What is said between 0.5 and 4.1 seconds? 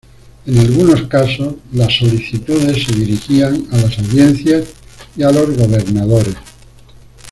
algunos casos las solicitudes se dirigían a las